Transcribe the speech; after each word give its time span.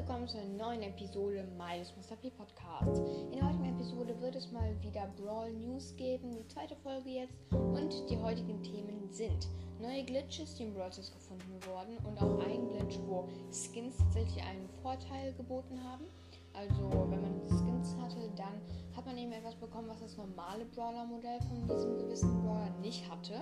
willkommen 0.00 0.26
zu 0.26 0.38
einer 0.38 0.56
neuen 0.56 0.82
Episode 0.82 1.46
meines 1.58 1.94
Mr. 1.94 2.16
P 2.16 2.30
Podcasts. 2.30 3.00
In 3.30 3.32
der 3.32 3.46
heutigen 3.46 3.66
Episode 3.66 4.18
wird 4.22 4.34
es 4.34 4.50
mal 4.50 4.74
wieder 4.80 5.06
Brawl 5.18 5.52
News 5.52 5.94
geben, 5.94 6.34
die 6.34 6.48
zweite 6.48 6.74
Folge 6.76 7.10
jetzt. 7.10 7.34
Und 7.52 8.08
die 8.08 8.16
heutigen 8.16 8.62
Themen 8.62 9.12
sind 9.12 9.46
neue 9.78 10.02
Glitches, 10.02 10.54
die 10.54 10.62
im 10.62 10.72
Brawl 10.72 10.88
gefunden 10.88 11.60
wurden 11.68 11.98
und 12.06 12.16
auch 12.16 12.42
ein 12.46 12.70
Glitch, 12.70 12.98
wo 13.06 13.28
Skins 13.52 13.98
tatsächlich 13.98 14.42
einen 14.42 14.70
Vorteil 14.80 15.34
geboten 15.34 15.78
haben. 15.84 16.06
Also 16.54 16.90
wenn 17.10 17.20
man 17.20 17.42
Skins 17.46 17.94
hatte, 18.00 18.30
dann 18.36 18.56
hat 18.96 19.04
man 19.04 19.18
eben 19.18 19.32
etwas 19.32 19.54
bekommen, 19.56 19.88
was 19.90 20.00
das 20.00 20.16
normale 20.16 20.64
Brawler-Modell 20.64 21.40
von 21.42 21.68
diesem 21.68 21.98
gewissen 21.98 22.42
Brawler 22.42 22.70
nicht 22.80 23.06
hatte. 23.10 23.34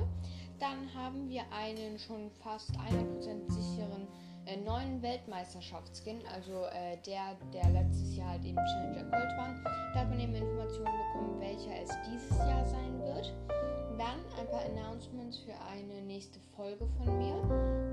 Dann 0.59 0.93
haben 0.93 1.29
wir 1.29 1.43
einen 1.53 2.01
schon 2.01 2.33
fast 2.43 2.73
100% 2.73 3.49
sicheren 3.49 4.09
äh, 4.49 4.57
neuen 4.57 5.03
Weltmeisterschaftsskin, 5.03 6.23
also 6.35 6.65
äh, 6.73 6.97
der, 7.07 7.37
der 7.53 7.71
letztes 7.71 8.17
Jahr 8.17 8.31
halt 8.31 8.45
eben 8.45 8.57
Challenger 8.57 9.05
Gold 9.11 9.37
war. 9.37 9.55
Da 9.93 10.01
hat 10.01 10.09
man 10.09 10.19
eben 10.19 10.35
Informationen 10.35 10.93
bekommen, 11.13 11.41
welcher 11.41 11.83
es 11.83 11.91
dieses 12.09 12.39
Jahr 12.39 12.65
sein 12.65 12.99
wird. 13.01 13.35
Dann 13.99 14.19
ein 14.39 14.49
paar 14.49 14.63
Announcements 14.65 15.39
für 15.39 15.55
eine 15.71 16.01
nächste 16.03 16.39
Folge 16.57 16.87
von 16.97 17.19
mir 17.19 17.35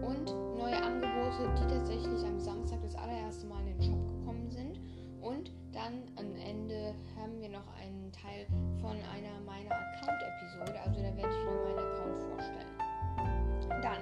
und 0.07 0.25
neue 0.57 0.81
Angebote, 0.81 1.53
die 1.59 1.73
tatsächlich 1.73 2.23
am 2.23 2.39
Samstag 2.39 2.79
das 2.83 2.95
allererste 2.95 3.47
Mal 3.47 3.67
in 3.67 3.77
den 3.77 3.81
Shop 3.81 4.07
gekommen 4.07 4.49
sind. 4.49 4.79
Und 5.21 5.51
dann 5.73 6.03
am 6.15 6.35
Ende 6.35 6.93
haben 7.17 7.41
wir 7.41 7.49
noch 7.49 7.67
einen 7.81 8.11
Teil 8.11 8.45
von 8.79 8.91
einer 8.91 9.41
meiner 9.45 9.75
Account-Episode, 9.75 10.79
also 10.79 11.01
da 11.01 11.17
werde 11.17 11.29
ich 11.29 11.41
wieder 11.41 11.63
meinen 11.65 11.79
Account 11.79 12.17
vorstellen. 12.29 12.84
Dann 13.81 14.01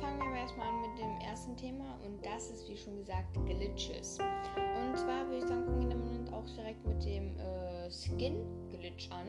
fangen 0.00 0.20
wir 0.32 0.40
erstmal 0.40 0.68
an 0.68 0.80
mit 0.82 0.98
dem 0.98 1.20
ersten 1.20 1.56
Thema 1.56 1.98
und 2.04 2.24
das 2.24 2.50
ist, 2.50 2.68
wie 2.68 2.76
schon 2.76 2.96
gesagt, 2.98 3.34
Glitches. 3.46 4.18
Und 4.18 4.96
zwar 4.96 5.26
würde 5.26 5.38
ich 5.38 5.46
sagen, 5.46 5.64
fangen 5.64 5.80
wir 5.80 5.88
damit 5.88 6.32
auch 6.32 6.46
direkt 6.54 6.84
mit 6.86 7.04
dem 7.04 7.36
äh, 7.38 7.90
Skin-Glitch 7.90 9.10
an. 9.10 9.26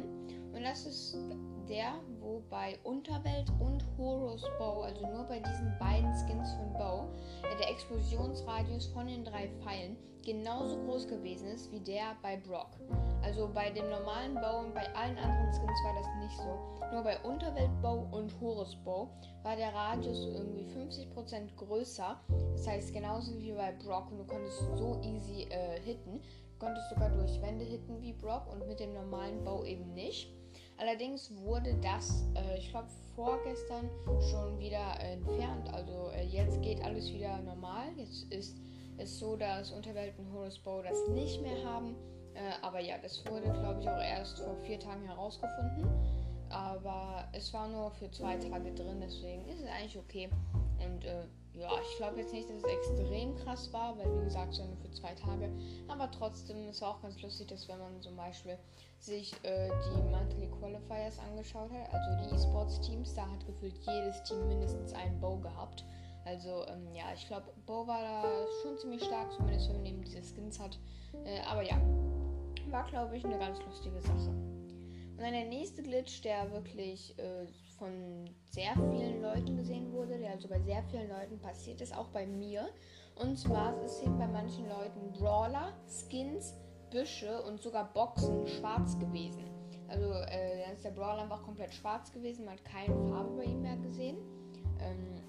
Und 0.54 0.64
das 0.64 0.86
ist 0.86 1.18
der, 1.70 1.94
wo 2.20 2.42
bei 2.50 2.80
Unterwelt 2.84 3.52
und 3.60 3.86
Horus 3.98 4.44
Bow, 4.58 4.84
also 4.84 5.06
nur 5.08 5.24
bei 5.26 5.40
diesen 5.40 5.74
beiden 5.80 6.14
Skins 6.16 6.54
von 6.54 6.74
Bow, 6.74 7.08
der 7.60 7.70
Explosionsradius 7.70 8.88
von 8.88 9.08
den 9.08 9.24
drei 9.24 9.50
Pfeilen 9.62 9.98
genauso 10.28 10.78
groß 10.84 11.08
gewesen 11.08 11.48
ist 11.48 11.72
wie 11.72 11.80
der 11.80 12.18
bei 12.22 12.36
Brock. 12.36 12.72
Also 13.24 13.50
bei 13.54 13.70
dem 13.70 13.90
normalen 13.90 14.36
Bow 14.36 14.60
und 14.66 14.74
bei 14.74 14.86
allen 14.94 15.18
anderen 15.18 15.54
Skins 15.54 15.80
war 15.86 15.96
das 15.96 16.08
nicht 16.22 16.38
so. 16.38 16.94
Nur 16.94 17.04
bei 17.04 17.18
Unterweltbow 17.22 18.08
und 18.12 18.38
Horusbow 18.42 19.10
war 19.44 19.56
der 19.56 19.74
Radius 19.74 20.26
irgendwie 20.26 20.66
50% 20.66 21.56
größer. 21.56 22.20
Das 22.52 22.68
heißt 22.68 22.94
genauso 22.94 23.40
wie 23.40 23.54
bei 23.54 23.72
Brock 23.72 24.12
und 24.12 24.18
du 24.18 24.26
konntest 24.26 24.60
so 24.76 25.00
easy 25.02 25.44
äh, 25.50 25.80
hitten. 25.80 26.20
Du 26.20 26.66
konntest 26.66 26.90
sogar 26.90 27.10
durch 27.10 27.42
Wände 27.42 27.64
hitten 27.64 28.02
wie 28.02 28.12
Brock 28.12 28.52
und 28.52 28.68
mit 28.68 28.82
dem 28.82 28.94
normalen 28.94 29.46
Bow 29.46 29.64
eben 29.64 29.94
nicht. 29.94 30.30
Allerdings 30.78 31.34
wurde 31.38 31.74
das, 31.82 32.26
äh, 32.36 32.58
ich 32.58 32.70
glaube, 32.70 32.90
vorgestern 33.16 33.90
schon 34.30 34.60
wieder 34.60 35.00
äh, 35.00 35.14
entfernt. 35.14 35.74
Also 35.74 36.10
äh, 36.10 36.26
jetzt 36.26 36.62
geht 36.62 36.84
alles 36.84 37.12
wieder 37.14 37.42
normal. 37.44 37.88
Jetzt 37.96 38.32
ist 38.32 38.58
es 38.98 39.20
so, 39.20 39.36
dass 39.36 39.72
Unterwelt 39.72 40.18
und 40.18 40.32
Horus 40.34 40.60
Bow 40.60 40.82
das 40.82 41.08
nicht 41.10 41.42
mehr 41.42 41.64
haben. 41.64 41.96
Äh, 42.34 42.52
aber 42.62 42.80
ja, 42.80 42.98
das 42.98 43.26
wurde, 43.26 43.52
glaube 43.52 43.82
ich, 43.82 43.90
auch 43.90 44.02
erst 44.02 44.40
vor 44.40 44.56
vier 44.58 44.80
Tagen 44.80 45.04
herausgefunden. 45.04 45.88
Aber 46.50 47.28
es 47.34 47.54
war 47.54 47.68
nur 47.68 47.92
für 47.92 48.10
zwei 48.12 48.38
Tage 48.38 48.74
drin, 48.74 49.00
deswegen 49.02 49.46
ist 49.48 49.62
es 49.62 49.68
eigentlich 49.68 49.98
okay. 49.98 50.30
Und 50.80 51.04
äh, 51.04 51.24
ja, 51.54 51.70
ich 51.82 51.98
glaube 51.98 52.20
jetzt 52.20 52.34
nicht, 52.34 52.48
dass 52.50 52.58
es 52.58 52.64
extrem 52.64 53.36
krass 53.36 53.74
war, 53.74 53.98
weil 53.98 54.06
wie 54.20 54.26
gesagt, 54.26 54.54
es 54.54 54.60
war 54.60 54.68
nur 54.68 54.78
für 54.78 54.92
zwei 54.92 55.14
Tage. 55.16 55.50
Aber 55.88 56.10
trotzdem, 56.12 56.70
es 56.70 56.82
war 56.82 56.92
auch 56.92 57.02
ganz 57.02 57.22
lustig, 57.22 57.48
dass 57.48 57.68
wenn 57.68 57.80
man 57.80 58.00
zum 58.02 58.16
Beispiel 58.16 58.58
sich 59.00 59.34
äh, 59.44 59.70
die 59.70 60.02
Monthly 60.10 60.48
Qualifiers 60.60 61.20
angeschaut 61.20 61.72
hat, 61.72 61.94
also 61.94 62.30
die 62.30 62.36
E-Sports-Teams, 62.36 63.14
da 63.16 63.24
hat 63.24 63.46
gefühlt 63.46 63.76
jedes 63.86 64.24
Team 64.24 64.48
mindestens 64.48 64.94
einen 64.94 65.20
Bow 65.20 65.38
gehabt. 65.40 65.84
Also 66.28 66.66
ähm, 66.68 66.94
ja, 66.94 67.06
ich 67.16 67.26
glaube, 67.28 67.46
Bow 67.66 67.88
war 67.88 68.02
da 68.02 68.24
schon 68.62 68.78
ziemlich 68.78 69.04
stark, 69.04 69.32
zumindest 69.32 69.70
wenn 69.70 69.78
man 69.78 69.86
eben 69.86 70.02
diese 70.02 70.22
Skins 70.22 70.60
hat. 70.60 70.78
Äh, 71.26 71.40
aber 71.50 71.62
ja, 71.64 71.80
war 72.70 72.86
glaube 72.88 73.16
ich 73.16 73.24
eine 73.24 73.40
ganz 73.40 73.60
lustige 73.66 74.02
Sache. 74.02 74.30
Und 74.30 75.24
dann 75.24 75.32
der 75.32 75.46
nächste 75.46 75.82
Glitch, 75.82 76.22
der 76.22 76.52
wirklich 76.52 77.18
äh, 77.18 77.48
von 77.78 78.30
sehr 78.52 78.74
vielen 78.74 79.22
Leuten 79.22 79.56
gesehen 79.56 79.92
wurde, 79.94 80.18
der 80.18 80.32
also 80.32 80.48
bei 80.48 80.60
sehr 80.60 80.84
vielen 80.92 81.10
Leuten 81.10 81.40
passiert 81.40 81.82
ist, 81.82 81.96
auch 81.96 82.10
bei 82.10 82.28
mir. 82.28 82.68
Und 83.16 83.38
zwar 83.38 83.82
ist 83.84 84.04
eben 84.04 84.18
bei 84.20 84.28
manchen 84.28 84.68
Leuten 84.68 85.14
Brawler, 85.14 85.74
Skins, 85.88 86.54
Büsche 86.92 87.42
und 87.44 87.62
sogar 87.62 87.92
Boxen 87.94 88.46
schwarz 88.48 89.00
gewesen. 89.00 89.46
Also 89.88 90.12
äh, 90.12 90.66
dann 90.66 90.76
ist 90.76 90.84
der 90.84 90.92
Brawler 90.92 91.24
einfach 91.24 91.42
komplett 91.42 91.74
schwarz 91.74 92.12
gewesen, 92.12 92.46
man 92.46 92.56
hat 92.56 92.66
keine 92.66 92.94
Farbe 93.10 93.38
bei 93.38 93.44
ihm 93.44 93.62
mehr 93.62 93.78
gesehen. 93.78 94.18
Ähm, 94.80 95.24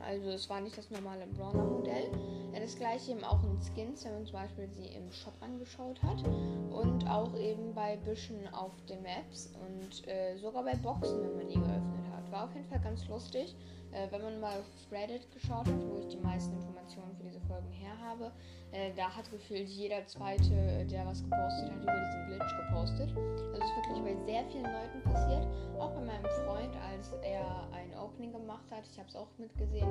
also 0.00 0.30
es 0.30 0.48
war 0.48 0.60
nicht 0.60 0.76
das 0.76 0.90
normale 0.90 1.26
Brawler-Modell. 1.26 2.10
Ja, 2.52 2.60
das 2.60 2.76
gleiche 2.76 3.12
eben 3.12 3.24
auch 3.24 3.42
in 3.42 3.58
Skins, 3.60 4.04
wenn 4.04 4.14
man 4.14 4.26
zum 4.26 4.34
Beispiel 4.34 4.68
sie 4.68 4.86
im 4.86 5.10
Shop 5.10 5.34
angeschaut 5.40 6.02
hat. 6.02 6.22
Und 6.70 7.08
auch 7.08 7.36
eben 7.36 7.74
bei 7.74 7.96
Büschen 7.96 8.46
auf 8.52 8.72
den 8.88 9.02
Maps 9.02 9.52
und 9.66 10.06
äh, 10.08 10.36
sogar 10.36 10.62
bei 10.64 10.74
Boxen, 10.76 11.22
wenn 11.22 11.36
man 11.36 11.48
die 11.48 11.54
geöffnet 11.54 11.98
hat. 11.98 12.03
War 12.34 12.46
auf 12.46 12.54
jeden 12.54 12.66
Fall 12.66 12.80
ganz 12.80 13.06
lustig. 13.06 13.54
Äh, 13.92 14.10
wenn 14.10 14.20
man 14.20 14.40
mal 14.40 14.58
auf 14.58 14.66
Reddit 14.90 15.30
geschaut 15.30 15.68
hat, 15.68 15.80
wo 15.88 16.00
ich 16.00 16.08
die 16.08 16.16
meisten 16.16 16.52
Informationen 16.52 17.14
für 17.16 17.22
diese 17.22 17.40
Folgen 17.42 17.70
her 17.70 17.96
habe, 18.02 18.32
äh, 18.72 18.92
da 18.96 19.08
hat 19.08 19.30
gefühlt 19.30 19.68
jeder 19.68 20.04
zweite, 20.06 20.84
der 20.90 21.06
was 21.06 21.22
gepostet 21.22 21.70
hat, 21.70 21.80
über 21.80 21.92
diesen 21.94 22.26
Glitch 22.26 22.56
gepostet. 22.56 23.16
Also 23.52 23.62
es 23.62 23.70
ist 23.70 23.76
wirklich 23.76 24.02
bei 24.02 24.24
sehr 24.26 24.44
vielen 24.46 24.64
Leuten 24.64 25.00
passiert. 25.04 25.46
Auch 25.78 25.92
bei 25.92 26.00
meinem 26.00 26.26
Freund, 26.44 26.74
als 26.90 27.12
er 27.22 27.68
ein 27.70 27.96
Opening 27.96 28.32
gemacht 28.32 28.68
hat. 28.72 28.82
Ich 28.90 28.98
habe 28.98 29.08
es 29.08 29.14
auch 29.14 29.28
mitgesehen. 29.38 29.86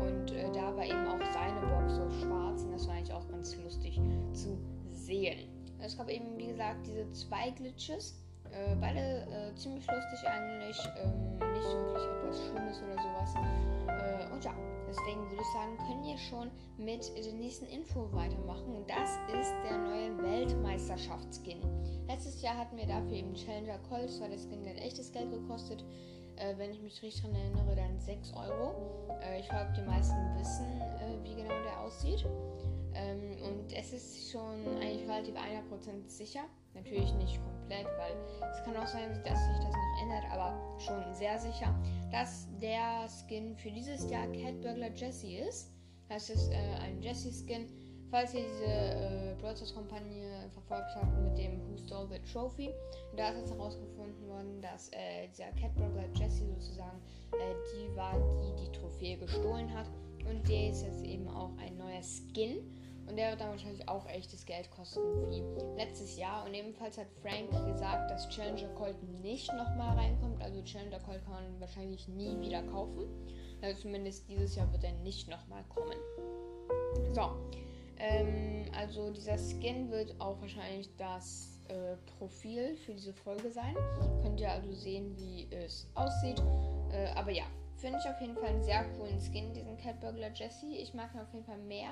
Und 0.00 0.30
äh, 0.32 0.50
da 0.54 0.74
war 0.74 0.86
eben 0.86 1.06
auch 1.06 1.20
seine 1.34 1.60
Box 1.66 1.96
so 1.96 2.10
schwarz. 2.24 2.62
Und 2.62 2.72
das 2.72 2.88
war 2.88 2.94
eigentlich 2.94 3.12
auch 3.12 3.28
ganz 3.28 3.54
lustig 3.56 4.00
zu 4.32 4.56
sehen. 4.88 5.50
Es 5.80 5.98
gab 5.98 6.08
eben, 6.08 6.38
wie 6.38 6.46
gesagt, 6.46 6.86
diese 6.86 7.12
zwei 7.12 7.50
Glitches. 7.50 8.23
Äh, 8.52 8.76
beide 8.80 9.00
äh, 9.00 9.54
ziemlich 9.56 9.86
lustig 9.86 10.28
eigentlich. 10.28 10.78
Ähm, 10.96 11.38
nicht 11.52 11.68
wirklich 11.68 12.04
etwas 12.04 12.46
Schlimmes 12.46 12.82
oder 12.82 13.02
sowas. 13.02 13.34
Äh, 13.88 14.32
und 14.32 14.44
ja, 14.44 14.54
deswegen 14.88 15.22
würde 15.30 15.42
ich 15.42 15.52
sagen, 15.52 15.76
können 15.78 16.04
wir 16.04 16.18
schon 16.18 16.50
mit 16.78 17.10
der 17.16 17.32
nächsten 17.32 17.66
Info 17.66 18.12
weitermachen. 18.12 18.74
Und 18.76 18.88
das 18.88 19.10
ist 19.32 19.52
der 19.64 19.78
neue 19.78 20.22
Weltmeisterschaftsskin. 20.22 21.60
Letztes 22.08 22.42
Jahr 22.42 22.56
hatten 22.56 22.76
wir 22.76 22.86
dafür 22.86 23.12
eben 23.12 23.34
Challenger 23.34 23.78
Colt. 23.88 24.04
Das 24.04 24.20
war 24.20 24.28
der 24.28 24.38
Skin, 24.38 24.62
der 24.62 24.76
echtes 24.84 25.10
Geld 25.12 25.30
gekostet. 25.30 25.84
Äh, 26.36 26.56
wenn 26.58 26.70
ich 26.72 26.82
mich 26.82 27.02
richtig 27.02 27.22
daran 27.22 27.36
erinnere, 27.36 27.76
dann 27.76 27.98
6 28.00 28.32
Euro. 28.34 28.74
Äh, 29.22 29.40
ich 29.40 29.48
glaube, 29.48 29.72
die 29.76 29.82
meisten 29.82 30.16
wissen, 30.38 30.80
äh, 30.80 31.22
wie 31.22 31.34
genau 31.34 31.62
der 31.62 31.80
aussieht. 31.80 32.26
Ähm, 32.94 33.36
und 33.42 33.72
es 33.72 33.92
ist 33.92 34.30
schon 34.30 34.66
eigentlich 34.80 35.08
relativ 35.08 35.34
100% 35.36 36.08
sicher. 36.08 36.44
Natürlich 36.74 37.12
nicht 37.14 37.40
komplett, 37.42 37.86
weil 37.98 38.16
es 38.52 38.62
kann 38.64 38.76
auch 38.76 38.86
sein, 38.86 39.22
dass 39.24 39.38
sich 39.46 39.56
das 39.58 39.72
noch 39.72 40.02
ändert, 40.02 40.24
aber 40.30 40.78
schon 40.78 41.14
sehr 41.14 41.38
sicher, 41.38 41.74
dass 42.10 42.48
der 42.60 43.08
Skin 43.08 43.56
für 43.56 43.70
dieses 43.70 44.10
Jahr 44.10 44.26
Cat 44.28 44.60
Burglar 44.60 44.90
Jessie 44.94 45.36
ist. 45.36 45.70
Das 46.08 46.28
ist 46.28 46.50
äh, 46.50 46.56
ein 46.82 47.00
Jessie-Skin. 47.00 47.68
Falls 48.10 48.34
ihr 48.34 48.42
diese 48.42 48.64
äh, 48.64 49.34
Brawl 49.40 49.54
Kampagne 49.74 50.48
verfolgt 50.52 50.94
habt 50.94 51.20
mit 51.20 51.36
dem 51.38 51.60
Who 51.66 51.76
Stole 51.76 52.08
the 52.08 52.32
Trophy, 52.32 52.70
da 53.16 53.30
ist 53.30 53.38
jetzt 53.38 53.52
herausgefunden 53.52 54.28
worden, 54.28 54.60
dass 54.60 54.88
äh, 54.92 55.28
dieser 55.28 55.50
Cat 55.60 55.74
Burglar 55.74 56.04
Jessie 56.14 56.46
sozusagen 56.46 57.00
äh, 57.32 57.54
die 57.74 57.96
war, 57.96 58.14
die 58.40 58.64
die 58.64 58.72
Trophäe 58.72 59.16
gestohlen 59.16 59.72
hat. 59.72 59.86
Und 60.28 60.48
der 60.48 60.70
ist 60.70 60.82
jetzt 60.84 61.02
eben 61.02 61.28
auch 61.28 61.50
ein 61.58 61.76
neuer 61.76 62.02
Skin. 62.02 62.58
Und 63.06 63.16
der 63.16 63.30
wird 63.30 63.40
dann 63.40 63.50
wahrscheinlich 63.50 63.88
auch 63.88 64.06
echtes 64.08 64.46
Geld 64.46 64.70
kosten 64.70 65.00
wie 65.30 65.42
letztes 65.76 66.16
Jahr. 66.16 66.44
Und 66.46 66.54
ebenfalls 66.54 66.96
hat 66.98 67.06
Frank 67.22 67.50
gesagt, 67.66 68.10
dass 68.10 68.28
Challenger 68.28 68.68
Colt 68.74 68.96
nicht 69.22 69.52
nochmal 69.52 69.96
reinkommt. 69.96 70.42
Also 70.42 70.62
Challenger 70.62 71.00
Colt 71.00 71.22
kann 71.24 71.34
man 71.34 71.60
wahrscheinlich 71.60 72.08
nie 72.08 72.40
wieder 72.40 72.62
kaufen. 72.62 73.04
Also 73.60 73.82
zumindest 73.82 74.28
dieses 74.28 74.56
Jahr 74.56 74.70
wird 74.72 74.84
er 74.84 74.92
nicht 75.02 75.28
nochmal 75.28 75.64
kommen. 75.68 75.96
So. 77.12 77.30
Ähm, 77.98 78.66
also 78.76 79.10
dieser 79.10 79.38
Skin 79.38 79.90
wird 79.90 80.20
auch 80.20 80.40
wahrscheinlich 80.40 80.90
das 80.96 81.60
äh, 81.68 81.96
Profil 82.18 82.76
für 82.76 82.92
diese 82.92 83.12
Folge 83.12 83.50
sein. 83.50 83.74
Könnt 84.22 84.40
ihr 84.40 84.50
also 84.50 84.72
sehen, 84.72 85.16
wie 85.16 85.46
es 85.50 85.88
aussieht. 85.94 86.42
Äh, 86.92 87.08
aber 87.14 87.30
ja, 87.30 87.44
finde 87.76 87.98
ich 87.98 88.08
auf 88.08 88.20
jeden 88.20 88.34
Fall 88.34 88.46
einen 88.46 88.62
sehr 88.62 88.84
coolen 88.96 89.20
Skin, 89.20 89.52
diesen 89.52 89.76
Cat 89.76 90.00
Burglar 90.00 90.30
Jesse. 90.34 90.66
Ich 90.66 90.94
mag 90.94 91.14
ihn 91.14 91.20
auf 91.20 91.32
jeden 91.32 91.44
Fall 91.44 91.58
mehr 91.58 91.90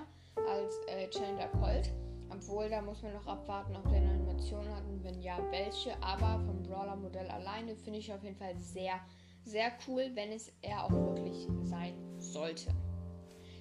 als 0.48 0.74
äh, 0.88 1.08
Challenger 1.08 1.48
Colt. 1.48 1.90
Obwohl, 2.30 2.70
da 2.70 2.80
muss 2.80 3.02
man 3.02 3.12
noch 3.12 3.26
abwarten, 3.26 3.76
ob 3.76 3.88
der 3.90 4.00
eine 4.00 4.10
Animation 4.10 4.66
hat 4.74 4.84
und 4.88 5.04
wenn 5.04 5.20
ja, 5.20 5.38
welche. 5.50 5.94
Aber 6.02 6.40
vom 6.46 6.62
Brawler-Modell 6.62 7.28
alleine 7.28 7.76
finde 7.76 7.98
ich 7.98 8.12
auf 8.12 8.22
jeden 8.24 8.36
Fall 8.36 8.56
sehr, 8.56 9.00
sehr 9.44 9.70
cool, 9.86 10.10
wenn 10.14 10.32
es 10.32 10.50
er 10.62 10.84
auch 10.84 10.90
wirklich 10.90 11.46
sein 11.62 11.94
sollte. 12.18 12.72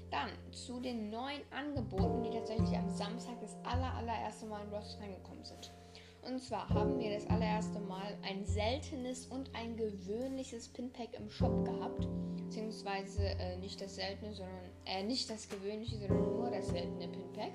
Dann 0.10 0.30
zu 0.52 0.80
den 0.80 1.10
neuen 1.10 1.42
Angeboten, 1.52 2.24
die 2.24 2.32
tatsächlich 2.32 2.78
am 2.78 2.90
Samstag 2.90 3.40
das 3.42 3.56
aller, 3.64 3.94
allererste 3.96 4.46
Mal 4.46 4.64
in 4.64 4.70
Bros 4.70 4.98
reingekommen 5.02 5.44
sind. 5.44 5.74
Und 6.22 6.40
zwar 6.40 6.70
haben 6.70 7.00
wir 7.00 7.16
das 7.16 7.28
allererste 7.28 7.80
Mal 7.80 8.16
ein 8.22 8.46
seltenes 8.46 9.26
und 9.26 9.50
ein 9.56 9.76
gewöhnliches 9.76 10.70
Pinpack 10.70 11.16
im 11.16 11.30
Shop 11.30 11.66
gehabt. 11.66 12.08
Beziehungsweise 12.38 13.24
äh, 13.24 13.58
nicht 13.58 13.82
das 13.82 13.96
seltene, 13.96 14.34
sondern 14.34 14.70
äh, 14.86 15.04
nicht 15.04 15.30
das 15.30 15.50
gewöhnliche, 15.50 15.98
sondern 15.98 16.34
nur 16.34 16.52
das 16.52 16.68
seltene 16.68 17.08
Pinpack. 17.08 17.52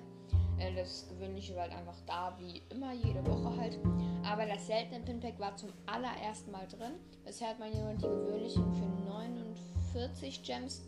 Äh, 0.58 0.74
das 0.74 1.06
gewöhnliche 1.08 1.54
war 1.54 1.62
halt 1.62 1.72
einfach 1.72 2.00
da, 2.06 2.36
wie 2.40 2.62
immer, 2.70 2.92
jede 2.92 3.24
Woche 3.26 3.56
halt. 3.56 3.78
Aber 4.24 4.46
das 4.46 4.66
seltene 4.66 5.00
Pinpack 5.00 5.38
war 5.38 5.54
zum 5.56 5.70
allerersten 5.86 6.50
Mal 6.50 6.66
drin. 6.66 6.94
Bisher 7.24 7.50
hat 7.50 7.60
man 7.60 7.72
ja 7.72 7.84
nur 7.84 7.94
die 7.94 8.02
gewöhnlichen 8.02 8.64
für 8.74 9.10
49 9.10 10.42
Gems. 10.42 10.82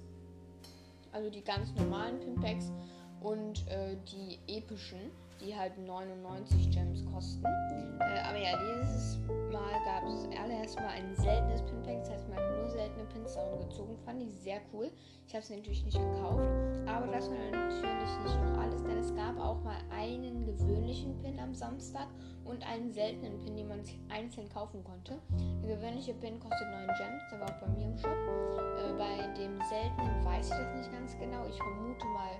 Also 1.13 1.31
die 1.31 1.43
ganz 1.43 1.73
normalen 1.75 2.19
Pinpacks 2.19 2.73
und 3.21 3.67
äh, 3.69 3.97
die 4.11 4.39
epischen 4.49 5.11
die 5.41 5.57
halt 5.57 5.79
99 5.79 6.71
Gems 6.71 7.05
kosten. 7.13 7.45
Äh, 7.45 8.21
aber 8.29 8.39
ja, 8.39 8.59
dieses 8.59 9.19
Mal 9.53 9.73
gab 9.85 10.05
es 10.07 10.25
allererst 10.39 10.77
mal 10.77 10.89
ein 10.89 11.15
seltenes 11.17 11.63
Pinpack, 11.63 12.01
das 12.01 12.11
heißt 12.11 12.29
man 12.29 12.39
hat 12.39 12.57
nur 12.57 12.69
seltene 12.71 13.05
Pins 13.07 13.35
darum 13.35 13.61
gezogen. 13.61 13.97
Fand 14.05 14.23
ich 14.23 14.33
sehr 14.41 14.61
cool. 14.73 14.91
Ich 15.27 15.35
habe 15.35 15.43
es 15.43 15.51
natürlich 15.51 15.85
nicht 15.85 15.99
gekauft, 15.99 16.49
aber 16.87 17.07
das 17.13 17.29
war 17.29 17.37
natürlich 17.37 17.83
nicht 18.25 18.43
noch 18.43 18.59
alles, 18.59 18.83
denn 18.83 18.99
es 18.99 19.15
gab 19.15 19.39
auch 19.39 19.63
mal 19.63 19.77
einen 19.91 20.45
gewöhnlichen 20.45 21.17
Pin 21.19 21.39
am 21.39 21.55
Samstag 21.55 22.09
und 22.45 22.67
einen 22.67 22.93
seltenen 22.93 23.39
Pin, 23.41 23.57
den 23.57 23.69
man 23.69 23.83
einzeln 24.09 24.49
kaufen 24.49 24.83
konnte. 24.83 25.19
Der 25.63 25.77
gewöhnliche 25.77 26.15
Pin 26.15 26.41
kostet 26.41 26.69
9 26.69 26.87
Gems, 26.87 27.23
der 27.31 27.41
war 27.41 27.51
auch 27.51 27.61
bei 27.61 27.69
mir 27.69 27.87
im 27.87 27.99
Shop. 27.99 28.11
Äh, 28.11 28.93
bei 28.97 29.27
dem 29.35 29.61
seltenen 29.69 30.25
weiß 30.25 30.51
ich 30.51 30.57
das 30.57 30.77
nicht 30.77 30.93
ganz 30.93 31.17
genau. 31.19 31.47
Ich 31.47 31.57
vermute 31.57 32.07
mal 32.07 32.31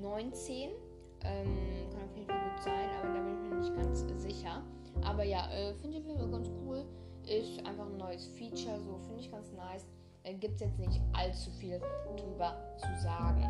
19. 0.00 0.70
Ähm, 1.24 1.90
kann 1.90 2.02
auf 2.04 2.16
jeden 2.16 2.26
Fall 2.26 2.40
gut 2.50 2.62
sein, 2.62 2.88
aber 3.00 3.14
da 3.14 3.20
bin 3.20 3.34
ich 3.34 3.50
mir 3.50 3.56
nicht 3.56 3.76
ganz 3.76 4.22
sicher. 4.22 4.62
Aber 5.02 5.24
ja, 5.24 5.50
äh, 5.50 5.74
finde 5.74 5.96
ich 5.96 6.02
auf 6.02 6.06
jeden 6.06 6.18
Fall 6.18 6.30
ganz 6.30 6.50
cool. 6.64 6.84
Ist 7.26 7.66
einfach 7.66 7.86
ein 7.86 7.96
neues 7.96 8.26
Feature, 8.28 8.80
so 8.80 8.98
finde 8.98 9.20
ich 9.20 9.30
ganz 9.30 9.52
nice. 9.52 9.86
Äh, 10.22 10.34
Gibt 10.34 10.54
es 10.54 10.60
jetzt 10.60 10.78
nicht 10.78 11.00
allzu 11.12 11.50
viel 11.52 11.80
drüber 12.16 12.56
zu 12.78 13.02
sagen. 13.02 13.44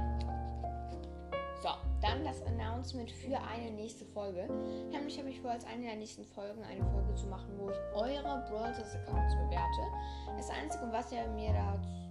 So, 1.63 1.71
dann 2.01 2.25
das 2.25 2.41
Announcement 2.43 3.11
für 3.11 3.37
eine 3.37 3.73
nächste 3.73 4.05
Folge. 4.05 4.49
Nämlich 4.91 5.19
habe 5.19 5.29
ich 5.29 5.41
vor, 5.41 5.51
als 5.51 5.65
eine 5.65 5.87
der 5.87 5.97
nächsten 5.97 6.25
Folgen 6.25 6.63
eine 6.63 6.85
Folge 6.85 7.15
zu 7.17 7.27
machen, 7.27 7.49
wo 7.59 7.71
ich 7.71 7.77
eure 7.95 8.45
Brawl 8.49 8.69
Accounts 8.69 9.35
bewerte. 9.35 9.83
Das 10.37 10.51
Einzige, 10.51 10.87
was 10.93 11.11
ihr 11.11 11.27
mir 11.29 11.53
dazu 11.53 12.08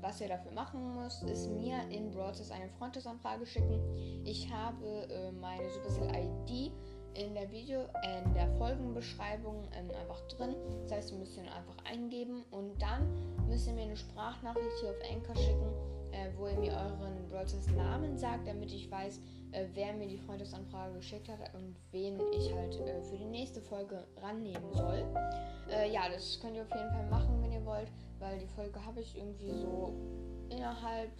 was 0.00 0.20
ihr 0.20 0.28
dafür 0.28 0.52
machen 0.52 0.94
müsst, 0.94 1.22
ist 1.24 1.48
mir 1.50 1.78
in 1.90 2.10
Brawl 2.10 2.32
eine 2.50 2.68
Freundesanfrage 2.78 3.46
schicken. 3.46 3.80
Ich 4.24 4.50
habe 4.52 5.08
äh, 5.10 5.32
meine 5.32 5.68
Supercell 5.70 6.10
ID 6.14 6.72
in 7.14 7.34
der 7.34 7.50
Video, 7.50 7.80
äh, 8.02 8.22
in 8.24 8.34
der 8.34 8.48
Folgenbeschreibung 8.56 9.68
ähm, 9.72 9.90
einfach 10.00 10.20
drin. 10.28 10.54
Das 10.82 10.92
heißt, 10.92 11.12
ihr 11.12 11.18
müsst 11.18 11.36
ihn 11.36 11.48
einfach 11.48 11.76
eingeben 11.84 12.44
und 12.50 12.80
dann 12.80 13.08
müsst 13.48 13.66
ihr 13.66 13.74
mir 13.74 13.82
eine 13.82 13.96
Sprachnachricht 13.96 14.80
hier 14.80 14.90
auf 14.90 14.96
Anchor 15.10 15.36
schicken, 15.36 15.72
äh, 16.12 16.30
wo 16.36 16.46
ihr 16.46 16.58
mir 16.58 16.72
euren 16.72 17.28
Brawl 17.28 17.46
Namen 17.76 18.16
sagt, 18.16 18.46
damit 18.46 18.72
ich 18.72 18.90
weiß, 18.90 19.20
äh, 19.52 19.66
wer 19.74 19.92
mir 19.94 20.08
die 20.08 20.18
Freundesanfrage 20.18 20.94
geschickt 20.94 21.28
hat 21.28 21.54
und 21.54 21.76
wen 21.90 22.20
ich 22.32 22.52
halt 22.54 22.74
äh, 22.80 23.02
für 23.02 23.16
die 23.16 23.26
nächste 23.26 23.60
Folge 23.60 24.06
rannehmen 24.20 24.72
soll. 24.72 25.04
Äh, 25.70 25.92
ja, 25.92 26.08
das 26.08 26.38
könnt 26.40 26.56
ihr 26.56 26.62
auf 26.62 26.74
jeden 26.74 26.90
Fall 26.90 27.06
machen, 27.08 27.42
wenn 27.42 27.52
ihr 27.52 27.64
wollt 27.64 27.90
weil 28.18 28.38
die 28.38 28.46
Folge 28.46 28.84
habe 28.84 29.00
ich 29.00 29.16
irgendwie 29.16 29.52
so 29.52 29.94
innerhalb 30.48 31.10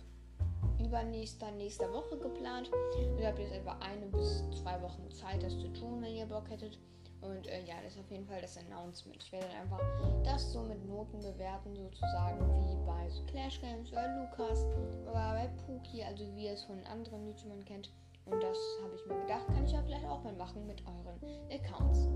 übernächster, 0.79 1.51
nächster 1.53 1.93
Woche 1.93 2.19
geplant. 2.19 2.71
Ihr 3.19 3.27
habt 3.27 3.39
jetzt 3.39 3.53
etwa 3.53 3.77
eine 3.81 4.07
bis 4.07 4.45
zwei 4.63 4.81
Wochen 4.83 5.11
Zeit, 5.11 5.43
das 5.43 5.59
zu 5.59 5.69
tun, 5.73 6.03
wenn 6.03 6.15
ihr 6.15 6.27
Bock 6.27 6.49
hättet. 6.51 6.79
Und 7.21 7.49
äh, 7.49 7.65
ja, 7.65 7.75
das 7.83 7.95
ist 7.95 8.01
auf 8.01 8.11
jeden 8.13 8.27
Fall 8.27 8.41
das 8.41 8.57
Announcement. 8.59 9.21
Ich 9.21 9.33
werde 9.33 9.47
dann 9.49 9.63
einfach 9.63 9.81
das 10.25 10.53
so 10.53 10.63
mit 10.63 10.85
Noten 10.87 11.19
bewerten, 11.21 11.75
sozusagen 11.75 12.39
wie 12.63 12.87
bei 12.87 13.11
so 13.11 13.25
Clash 13.25 13.61
Games 13.61 13.91
oder 13.91 14.07
Lukas 14.21 14.65
oder 15.03 15.33
bei 15.33 15.51
Pookie, 15.67 16.05
also 16.05 16.25
wie 16.37 16.45
ihr 16.45 16.53
es 16.53 16.63
von 16.63 16.81
anderen 16.85 17.27
YouTubern 17.27 17.65
kennt. 17.65 17.91
Und 18.31 18.43
das 18.43 18.59
habe 18.83 18.95
ich 18.95 19.07
mir 19.07 19.21
gedacht, 19.21 19.47
kann 19.47 19.65
ich 19.65 19.73
ja 19.73 19.83
vielleicht 19.83 20.07
auch 20.07 20.23
mal 20.23 20.35
machen 20.35 20.67
mit 20.67 20.83
euren 20.87 21.19
Accounts. 21.51 22.09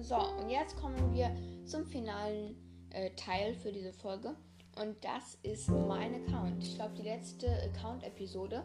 So, 0.00 0.16
und 0.16 0.48
jetzt 0.48 0.76
kommen 0.76 1.12
wir 1.12 1.30
zum 1.66 1.84
finalen 1.84 2.56
äh, 2.90 3.10
Teil 3.10 3.54
für 3.54 3.72
diese 3.72 3.92
Folge. 3.92 4.34
Und 4.80 5.04
das 5.04 5.38
ist 5.42 5.68
mein 5.68 6.14
Account. 6.14 6.62
Ich 6.64 6.76
glaube, 6.76 6.94
die 6.94 7.02
letzte 7.02 7.46
Account-Episode 7.64 8.64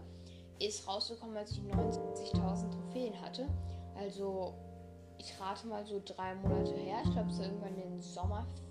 ist 0.60 0.88
rausgekommen, 0.88 1.36
als 1.36 1.52
ich 1.52 1.60
79.000 1.60 2.72
Trophäen 2.72 3.22
hatte. 3.22 3.48
Also, 3.96 4.54
ich 5.18 5.40
rate 5.40 5.68
mal 5.68 5.86
so 5.86 6.02
drei 6.04 6.36
Monate 6.36 6.74
her. 6.76 7.02
Ich 7.04 7.12
glaube, 7.12 7.30
es 7.30 7.40
ist 7.40 7.46
irgendwann 7.46 7.76
den 7.76 8.02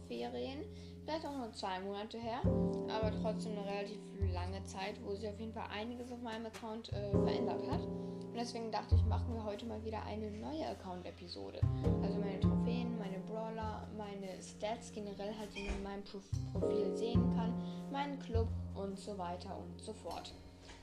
Sommerferien. 0.07 0.65
Vielleicht 1.05 1.27
auch 1.27 1.37
nur 1.37 1.53
zwei 1.53 1.81
Monate 1.81 2.19
her. 2.19 2.41
Aber 2.45 3.13
trotzdem 3.23 3.53
eine 3.53 3.67
relativ 3.67 3.99
lange 4.33 4.65
Zeit, 4.65 4.95
wo 5.05 5.15
sich 5.15 5.29
auf 5.29 5.39
jeden 5.39 5.53
Fall 5.53 5.69
einiges 5.73 6.11
auf 6.11 6.21
meinem 6.21 6.47
Account 6.47 6.93
äh, 6.93 7.11
verändert 7.11 7.63
hat. 7.71 7.81
Und 7.81 8.35
deswegen 8.35 8.71
dachte 8.71 8.95
ich, 8.95 9.05
machen 9.05 9.33
wir 9.35 9.45
heute 9.45 9.67
mal 9.67 9.83
wieder 9.85 10.03
eine 10.05 10.31
neue 10.31 10.67
Account-Episode. 10.69 11.61
Also 12.03 12.19
meine 12.19 12.39
Trophäen, 12.41 12.99
meine 12.99 13.19
Brawler, 13.21 13.89
meine 13.97 14.43
Stats 14.43 14.93
generell 14.93 15.35
halt, 15.39 15.55
die 15.57 15.63
man 15.65 15.77
in 15.77 15.83
meinem 15.83 16.05
Pro 16.05 16.19
Profil 16.53 16.95
sehen 16.95 17.35
kann, 17.35 17.55
meinen 17.91 18.19
Club 18.19 18.49
und 18.75 18.99
so 18.99 19.17
weiter 19.17 19.57
und 19.57 19.81
so 19.81 19.93
fort. 19.95 20.35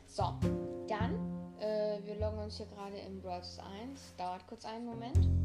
So, 0.08 0.24
dann, 0.88 1.16
äh, 1.60 2.00
wir 2.04 2.16
loggen 2.20 2.40
uns 2.40 2.58
hier 2.58 2.66
gerade 2.68 2.98
in 2.98 3.22
Brawls 3.22 3.60
1. 3.82 4.16
Dauert 4.18 4.48
kurz 4.48 4.66
einen 4.66 4.86
Moment. 4.86 5.43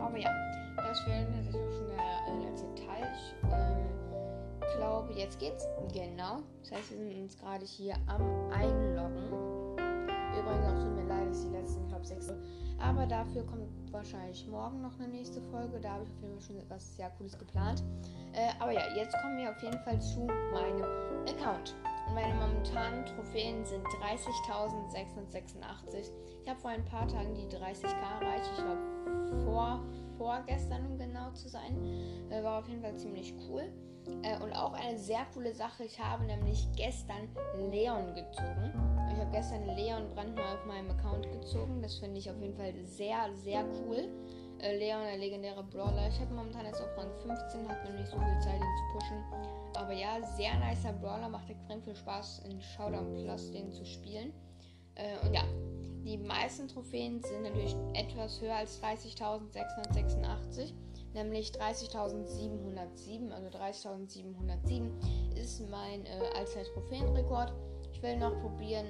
Aber 0.00 0.18
ja, 0.18 0.30
das 0.76 1.06
wäre 1.06 1.22
natürlich 1.30 1.56
auch 1.56 1.72
schon 1.72 1.86
der 1.88 1.96
äh, 1.96 2.48
letzte 2.48 2.74
Teil. 2.74 3.12
Ich 3.16 3.34
ähm, 3.44 4.76
glaube, 4.76 5.12
jetzt 5.14 5.38
geht's. 5.38 5.66
Genau. 5.92 6.40
Das 6.62 6.72
heißt, 6.72 6.90
wir 6.90 6.98
sind 6.98 7.22
uns 7.22 7.36
gerade 7.38 7.64
hier 7.64 7.94
am 8.06 8.22
Einloggen. 8.50 9.28
Übrigens 10.38 10.66
auch 10.66 10.82
tut 10.82 10.96
mir 10.96 11.04
leid, 11.04 11.30
dass 11.30 11.42
die 11.42 11.50
letzten, 11.50 11.82
ich 11.82 11.88
glaube, 11.88 12.06
sechs. 12.06 12.32
Aber 12.78 13.06
dafür 13.06 13.44
kommt 13.46 13.68
wahrscheinlich 13.90 14.46
morgen 14.48 14.82
noch 14.82 14.98
eine 14.98 15.08
nächste 15.08 15.40
Folge. 15.42 15.80
Da 15.80 15.92
habe 15.92 16.04
ich 16.04 16.10
auf 16.10 16.20
jeden 16.20 16.34
Fall 16.34 16.42
schon 16.42 16.56
etwas 16.58 16.96
sehr 16.96 17.10
Cooles 17.10 17.38
geplant. 17.38 17.82
Äh, 18.32 18.50
aber 18.58 18.72
ja, 18.72 18.82
jetzt 18.96 19.16
kommen 19.22 19.38
wir 19.38 19.50
auf 19.50 19.62
jeden 19.62 19.78
Fall 19.80 20.00
zu 20.00 20.26
meinem 20.52 20.82
Account. 21.28 21.74
Und 22.06 22.14
meine 22.14 22.34
momentanen 22.34 23.04
Trophäen 23.06 23.64
sind 23.64 23.86
30.686. 23.86 26.12
Ich 26.42 26.48
habe 26.48 26.60
vor 26.60 26.70
ein 26.70 26.84
paar 26.84 27.08
Tagen 27.08 27.34
die 27.34 27.46
30k 27.46 28.20
erreicht. 28.20 28.50
Ich 28.52 28.58
glaube, 28.62 28.78
vor, 29.44 29.82
vorgestern, 30.18 30.84
um 30.86 30.98
genau 30.98 31.30
zu 31.32 31.48
sein. 31.48 31.78
Äh, 32.30 32.42
war 32.42 32.58
auf 32.60 32.68
jeden 32.68 32.82
Fall 32.82 32.96
ziemlich 32.96 33.34
cool. 33.48 33.72
Äh, 34.22 34.38
und 34.42 34.52
auch 34.52 34.74
eine 34.74 34.98
sehr 34.98 35.24
coole 35.32 35.54
Sache. 35.54 35.84
Ich 35.84 35.98
habe 35.98 36.24
nämlich 36.24 36.68
gestern 36.76 37.28
Leon 37.70 38.14
gezogen. 38.14 38.72
Ich 39.12 39.18
habe 39.18 39.30
gestern 39.30 39.64
Leon 39.76 40.10
brandneu 40.14 40.42
auf 40.42 40.66
meinem 40.66 40.90
Account 40.90 41.30
gezogen. 41.30 41.80
Das 41.80 41.94
finde 41.96 42.18
ich 42.18 42.30
auf 42.30 42.38
jeden 42.40 42.54
Fall 42.54 42.74
sehr, 42.84 43.32
sehr 43.36 43.64
cool. 43.64 44.08
Äh, 44.64 44.78
Leon, 44.78 45.02
der 45.04 45.18
legendäre 45.18 45.62
Brawler. 45.62 46.08
Ich 46.08 46.18
habe 46.18 46.32
momentan 46.34 46.64
jetzt 46.64 46.80
auf 46.80 46.96
Rang 46.96 47.12
15, 47.20 47.68
hat 47.68 47.84
mir 47.84 47.98
nicht 47.98 48.10
so 48.10 48.16
viel 48.16 48.40
Zeit, 48.40 48.56
ihn 48.56 48.76
zu 48.76 48.98
pushen. 48.98 49.22
Aber 49.74 49.92
ja, 49.92 50.22
sehr 50.36 50.58
nicer 50.58 50.94
Brawler. 50.94 51.28
Macht 51.28 51.50
extrem 51.50 51.82
viel 51.82 51.94
Spaß, 51.94 52.42
in 52.48 52.60
Showdown 52.60 53.12
Plus 53.22 53.52
den 53.52 53.70
zu 53.70 53.84
spielen. 53.84 54.32
Äh, 54.94 55.18
und 55.26 55.34
ja, 55.34 55.42
die 56.04 56.16
meisten 56.16 56.66
Trophäen 56.66 57.22
sind 57.22 57.42
natürlich 57.42 57.76
etwas 57.92 58.40
höher 58.40 58.56
als 58.56 58.82
30.686 58.82 60.72
nämlich 61.14 61.52
30.707. 61.52 63.30
Also 63.30 63.48
30.707 63.48 65.36
ist 65.36 65.68
mein 65.70 66.04
äh, 66.06 66.36
allzeit 66.36 66.66
Trophäenrekord. 66.74 67.52
Ich 67.92 68.02
will 68.02 68.16
noch 68.18 68.38
probieren, 68.40 68.86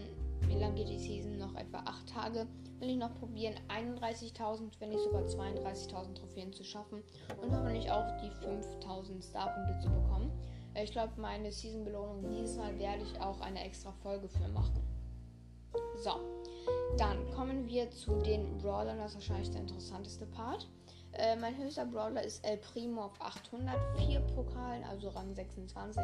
wie 0.49 0.59
lange 0.59 0.75
geht 0.75 0.89
die 0.89 0.99
Season? 0.99 1.37
Noch 1.39 1.55
etwa 1.55 1.79
8 1.79 2.09
Tage. 2.09 2.47
Will 2.81 2.91
ich 2.91 2.97
noch 2.97 3.15
probieren, 3.19 3.55
31.000, 3.69 4.73
wenn 4.79 4.91
nicht 4.91 5.03
sogar 5.03 5.23
32.000 5.23 6.15
Trophäen 6.15 6.53
zu 6.53 6.65
schaffen 6.65 7.03
und 7.41 7.53
hoffentlich 7.53 7.91
auch 7.91 8.07
die 8.21 8.31
5.000 8.45 9.23
Starpunkte 9.23 9.79
zu 9.81 9.89
bekommen. 9.89 10.31
Äh, 10.75 10.85
ich 10.85 10.93
glaube, 10.93 11.13
meine 11.17 11.53
Season-Belohnung 11.53 12.31
dieses 12.31 12.57
Mal 12.57 12.79
werde 12.79 13.03
ich 13.03 13.21
auch 13.21 13.41
eine 13.41 13.65
extra 13.65 13.93
Folge 13.93 14.29
für 14.29 14.49
machen. 14.49 14.83
So, 16.03 16.13
dann 16.99 17.31
kommen 17.31 17.67
wir 17.67 17.91
zu 17.91 18.17
den 18.21 18.59
Brawlern, 18.59 18.99
das 18.99 19.13
ist 19.13 19.17
wahrscheinlich 19.17 19.51
der 19.51 19.63
interessanteste 19.63 20.27
Part. 20.27 20.69
Äh, 21.17 21.37
mein 21.37 21.57
höchster 21.57 21.85
Brawler 21.87 22.23
ist 22.23 22.45
El 22.45 22.57
Primo 22.57 23.03
auf 23.03 23.21
804 23.21 24.21
Pokalen, 24.35 24.83
also 24.85 25.11
Rang 25.11 25.33
26. 25.35 26.03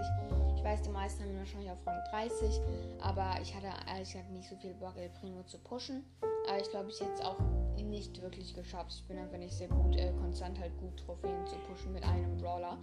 Ich 0.56 0.62
weiß, 0.62 0.82
die 0.82 0.90
meisten 0.90 1.22
haben 1.22 1.30
ihn 1.30 1.38
wahrscheinlich 1.38 1.70
auf 1.70 1.84
Rang 1.84 1.98
30, 2.10 2.60
aber 3.00 3.40
ich 3.42 3.54
hatte 3.54 3.66
ehrlich 3.88 4.12
gesagt 4.12 4.30
nicht 4.30 4.48
so 4.48 4.56
viel 4.56 4.74
Bock, 4.74 4.96
El 4.96 5.08
Primo 5.20 5.42
zu 5.42 5.58
pushen. 5.58 6.04
Aber 6.48 6.60
ich 6.60 6.70
glaube, 6.70 6.90
ich 6.90 7.00
hätte 7.00 7.12
es 7.14 7.20
auch 7.22 7.38
nicht 7.82 8.22
wirklich 8.22 8.54
geschafft. 8.54 8.92
Ich 8.94 9.04
bin 9.06 9.18
einfach 9.18 9.38
nicht 9.38 9.54
sehr 9.54 9.68
gut, 9.68 9.96
äh, 9.96 10.12
konstant 10.12 10.58
halt 10.60 10.76
gut 10.78 10.96
Trophäen 10.96 11.44
zu 11.46 11.56
pushen 11.68 11.92
mit 11.92 12.04
einem 12.04 12.36
Brawler. 12.38 12.78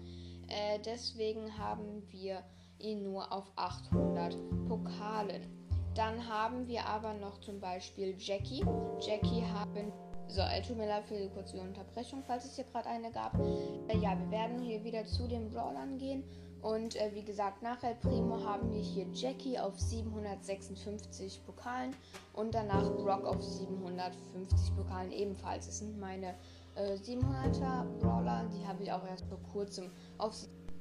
Äh, 0.48 0.80
deswegen 0.86 1.58
haben 1.58 2.04
wir 2.12 2.44
ihn 2.80 3.04
nur 3.04 3.32
auf 3.32 3.46
800 3.56 4.38
Pokalen. 4.68 5.48
Dann 5.96 6.28
haben 6.28 6.68
wir 6.68 6.86
aber 6.86 7.14
noch 7.14 7.40
zum 7.40 7.60
Beispiel 7.60 8.16
Jackie. 8.20 8.66
Jackie 9.00 9.44
haben. 9.44 9.92
So, 10.30 10.42
äh, 10.42 10.62
tut 10.62 10.78
mir 10.78 10.88
leid 10.88 11.06
für 11.06 11.18
die 11.18 11.30
kurze 11.30 11.58
Unterbrechung, 11.58 12.22
falls 12.28 12.46
es 12.46 12.56
hier 12.56 12.66
gerade 12.66 12.90
eine 12.90 13.12
gab. 13.12 13.34
Äh, 13.88 13.98
ja, 13.98 14.18
wir 14.20 14.30
werden 14.30 14.60
hier 14.60 14.84
wieder 14.84 15.06
zu 15.06 15.28
den 15.28 15.50
Brawlern 15.50 15.98
gehen. 15.98 16.24
Und 16.62 16.96
äh, 16.96 17.12
wie 17.14 17.24
gesagt, 17.24 17.62
nach 17.62 17.82
El 17.84 17.96
Primo 17.96 18.44
haben 18.44 18.72
wir 18.72 18.82
hier 18.82 19.06
Jackie 19.14 19.58
auf 19.58 19.80
756 19.80 21.46
Pokalen 21.46 21.96
und 22.34 22.54
danach 22.54 22.90
Brock 22.96 23.26
auf 23.26 23.42
750 23.42 24.76
Pokalen 24.76 25.12
ebenfalls. 25.12 25.68
Das 25.68 25.80
sind 25.80 26.00
meine 26.00 26.34
äh, 26.76 26.96
700er 26.96 27.86
Brawler, 28.00 28.46
die 28.54 28.68
habe 28.68 28.84
ich 28.84 28.92
auch 28.92 29.06
erst 29.08 29.26
vor 29.26 29.40
kurzem 29.54 29.92
auf 30.18 30.34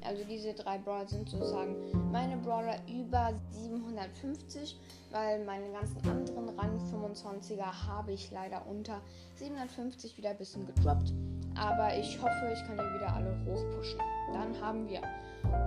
also 0.02 0.24
diese 0.24 0.54
drei 0.54 0.78
Brawler 0.78 1.06
sind 1.06 1.28
sozusagen 1.28 1.76
meine 2.12 2.36
Brawler 2.36 2.78
über 2.88 3.32
750, 3.50 4.78
weil 5.10 5.44
meine 5.44 5.70
ganzen 5.72 5.98
anderen 6.08 6.48
Rang 6.58 6.78
25er 6.92 7.86
habe 7.86 8.12
ich 8.12 8.30
leider 8.30 8.66
unter 8.66 9.00
750 9.36 10.16
wieder 10.16 10.30
ein 10.30 10.38
bisschen 10.38 10.66
gedroppt. 10.66 11.12
Aber 11.58 11.96
ich 11.96 12.20
hoffe, 12.20 12.52
ich 12.52 12.60
kann 12.66 12.76
die 12.76 12.98
wieder 12.98 13.14
alle 13.14 13.34
hochpushen. 13.46 13.98
Dann 14.32 14.60
haben 14.60 14.86
wir 14.88 15.00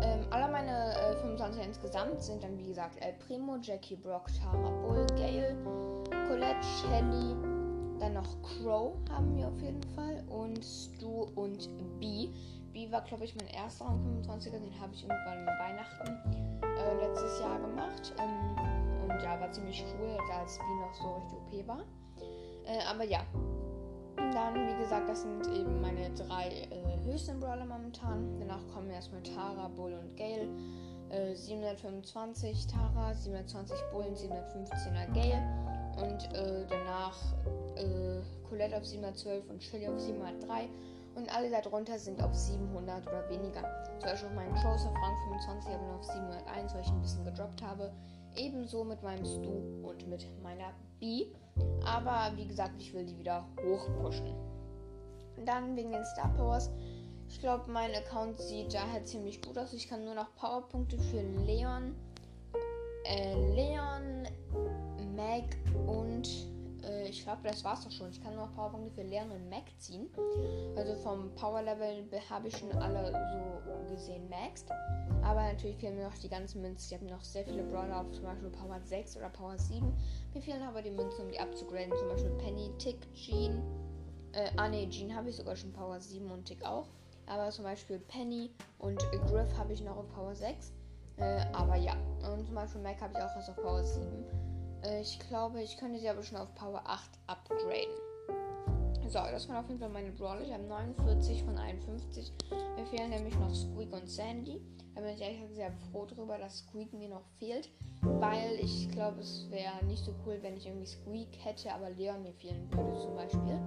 ähm, 0.02 0.26
alle 0.30 0.52
meine 0.52 0.94
äh, 0.94 1.16
25 1.22 1.64
insgesamt 1.64 2.22
sind 2.22 2.44
dann 2.44 2.58
wie 2.58 2.68
gesagt 2.68 2.98
El 3.02 3.14
Primo, 3.14 3.58
Jackie, 3.62 3.96
Brock, 3.96 4.28
Tara, 4.42 4.70
Bull, 4.82 5.06
Gale, 5.16 5.56
Colette, 6.28 6.64
Shelly, 6.82 7.36
dann 8.00 8.14
noch 8.14 8.42
Crow 8.42 8.94
haben 9.10 9.36
wir 9.36 9.48
auf 9.48 9.62
jeden 9.62 9.84
Fall 9.96 10.24
und 10.30 10.64
Stu 10.64 11.28
und 11.36 11.70
B. 12.00 12.30
B 12.74 12.92
war, 12.92 13.02
glaube 13.02 13.26
ich, 13.26 13.36
mein 13.36 13.48
erster 13.48 13.86
Rang 13.86 14.00
25er. 14.24 14.52
Den 14.52 14.80
habe 14.80 14.94
ich 14.94 15.04
irgendwann 15.04 15.46
Weihnachten 15.46 16.62
äh, 16.62 17.06
letztes 17.06 17.40
Jahr 17.40 17.60
gemacht. 17.60 18.14
Ähm, 18.20 19.10
und 19.10 19.22
ja, 19.22 19.40
war 19.40 19.52
ziemlich 19.52 19.84
cool, 20.00 20.18
als 20.34 20.58
B 20.58 20.64
noch 20.82 20.94
so 20.94 21.16
richtig 21.16 21.62
OP 21.62 21.68
war. 21.68 21.84
Äh, 22.66 22.84
aber 22.90 23.04
ja. 23.04 23.22
Dann, 24.16 24.54
wie 24.54 24.78
gesagt, 24.84 25.10
das 25.10 25.22
sind 25.22 25.48
eben 25.48 25.82
meine 25.82 26.12
drei 26.14 26.50
äh, 26.50 27.04
höchsten 27.06 27.40
Brawler 27.40 27.66
momentan. 27.66 28.38
Danach 28.40 28.68
kommen 28.74 28.92
erstmal 28.92 29.24
Tara, 29.24 29.68
Bull 29.70 29.94
und 29.94 30.16
Gale. 30.16 30.48
725 31.34 32.50
äh, 32.50 32.68
Tara, 32.68 33.14
720 33.14 33.78
Bull 33.92 34.04
und 34.04 34.18
715er 34.18 35.12
Gale. 35.14 35.42
Und 35.98 36.34
äh, 36.36 36.66
danach 36.70 37.18
äh, 37.76 38.22
Colette 38.48 38.78
auf 38.78 38.86
712 38.86 39.50
und 39.50 39.64
Shelly 39.64 39.88
auf 39.88 40.00
703 40.00 40.70
und 41.16 41.34
alle 41.36 41.50
darunter 41.50 41.98
sind 41.98 42.22
auf 42.22 42.34
700 42.34 43.08
oder 43.08 43.30
weniger. 43.30 43.64
Zum 44.00 44.10
Beispiel 44.10 44.30
auch 44.30 44.36
mein 44.36 44.54
Crows 44.56 44.86
auf 44.86 44.94
Rang 44.96 45.18
25 45.24 45.74
aber 45.74 45.86
nur 45.86 45.96
auf 45.96 46.04
701, 46.04 46.74
weil 46.74 46.82
ich 46.82 46.90
ein 46.90 47.02
bisschen 47.02 47.26
gedroppt 47.26 47.62
habe. 47.62 47.92
Ebenso 48.36 48.84
mit 48.84 49.02
meinem 49.04 49.26
Stu 49.26 49.88
und 49.88 50.08
mit 50.08 50.28
meiner 50.44 50.74
B. 51.00 51.28
Aber 51.86 52.32
wie 52.38 52.48
gesagt, 52.48 52.74
ich 52.80 52.94
will 52.94 53.06
die 53.06 53.18
wieder 53.18 53.46
hochpushen. 53.64 54.34
Dann 55.46 55.76
wegen 55.76 55.92
den 55.92 56.06
Star 56.06 56.34
Powers. 56.36 56.70
Ich 57.28 57.40
glaube, 57.40 57.72
mein 57.72 57.94
Account 57.94 58.40
sieht 58.40 58.74
daher 58.74 59.04
ziemlich 59.06 59.42
gut 59.42 59.58
aus. 59.58 59.74
Ich 59.74 59.88
kann 59.88 60.04
nur 60.04 60.16
noch 60.16 60.34
Powerpunkte 60.36 60.98
für 60.98 61.22
Leon, 61.46 61.96
äh, 63.06 63.36
Leon, 63.54 64.28
Meg 65.16 65.58
und 65.86 66.28
äh, 66.84 67.08
ich 67.08 67.24
glaube, 67.24 67.42
das 67.44 67.64
war's 67.64 67.84
doch 67.84 67.92
schon. 67.92 68.10
Ich 68.10 68.22
kann 68.22 68.36
nur 68.36 68.46
noch 68.46 68.56
Powerpunkte 68.56 68.92
für 68.92 69.04
Leon 69.04 69.32
und 69.32 69.50
Mac 69.50 69.64
ziehen. 69.78 70.10
Also 70.76 70.96
vom 70.96 71.34
Power 71.36 71.62
Level 71.62 72.06
habe 72.30 72.48
ich 72.48 72.58
schon 72.58 72.72
alle 72.74 73.12
so 73.12 73.94
gesehen 73.94 74.30
maxed. 74.30 74.70
Aber 75.22 75.42
natürlich 75.44 75.78
fehlen 75.78 75.96
mir 75.96 76.06
noch 76.06 76.18
die 76.18 76.30
ganzen 76.30 76.62
Münzen. 76.62 76.94
Ich 76.94 77.00
habe 77.00 77.12
noch 77.12 77.24
sehr 77.24 77.44
viele 77.44 77.64
Brawler 77.64 78.02
auf 78.02 78.12
zum 78.12 78.24
Beispiel 78.24 78.50
Power 78.50 78.80
6 78.82 79.18
oder 79.18 79.30
Power 79.30 79.58
7. 79.58 79.94
Mir 80.34 80.42
fehlen 80.42 80.62
aber 80.64 80.82
die 80.82 80.92
Münzen, 80.92 81.26
um 81.26 81.32
die 81.32 81.40
abzugraden. 81.40 81.92
Zum 81.98 82.08
Beispiel 82.10 82.32
Penny, 82.38 82.72
Tick, 82.78 83.14
Jean. 83.14 83.62
Äh, 84.34 84.50
ah 84.58 84.70
ne, 84.70 84.88
Jean 84.90 85.14
habe 85.16 85.30
ich 85.30 85.36
sogar 85.36 85.56
schon 85.56 85.74
Power 85.74 86.00
7 86.00 86.30
und 86.32 86.46
Tick 86.46 86.64
auch. 86.64 86.88
Aber 87.28 87.50
zum 87.50 87.64
Beispiel 87.64 88.00
Penny 88.00 88.52
und 88.80 89.00
Griff 89.28 89.56
habe 89.58 89.74
ich 89.74 89.82
noch 89.84 89.98
auf 89.98 90.10
Power 90.14 90.36
6. 90.36 90.74
Äh, 91.18 91.46
aber 91.54 91.76
ja. 91.76 91.94
Und 92.32 92.46
zum 92.46 92.56
Beispiel 92.56 92.82
Mac 92.82 93.02
habe 93.02 93.14
ich 93.14 93.20
auch 93.20 93.36
erst 93.36 93.50
auf 93.50 93.56
Power 93.58 93.84
7. 93.84 94.08
Äh, 94.84 95.02
ich 95.02 95.20
glaube, 95.20 95.62
ich 95.62 95.78
könnte 95.78 96.00
sie 96.00 96.10
aber 96.10 96.24
schon 96.24 96.38
auf 96.38 96.54
Power 96.56 96.82
8 96.86 97.10
upgraden. 97.28 98.10
So, 99.08 99.18
das 99.20 99.50
waren 99.50 99.58
auf 99.58 99.68
jeden 99.68 99.80
Fall 99.80 99.90
meine 99.90 100.12
Brawler. 100.12 100.42
Ich 100.42 100.54
habe 100.54 100.64
49 100.64 101.44
von 101.44 101.58
51. 101.58 102.32
Mir 102.76 102.86
fehlen 102.86 103.10
nämlich 103.10 103.36
noch 103.40 103.54
Squeak 103.54 103.92
und 103.92 104.08
Sandy. 104.08 104.62
Da 104.94 105.02
bin 105.02 105.16
ich 105.16 105.22
ehrlich 105.22 105.42
sehr 105.56 105.72
froh 105.92 106.06
darüber, 106.06 106.38
dass 106.38 106.60
Squeak 106.60 106.94
mir 106.94 107.10
noch 107.10 107.26
fehlt. 107.40 107.70
Weil 108.02 108.60
ich 108.62 108.90
glaube, 108.92 109.22
es 109.22 109.50
wäre 109.50 109.84
nicht 109.86 110.06
so 110.06 110.14
cool, 110.26 110.38
wenn 110.42 110.58
ich 110.58 110.68
irgendwie 110.68 110.86
Squeak 110.86 111.30
hätte, 111.44 111.74
aber 111.74 111.90
Leon 111.90 112.22
mir 112.22 112.34
fehlen 112.34 112.70
würde 112.72 113.00
zum 113.00 113.16
Beispiel. 113.16 113.60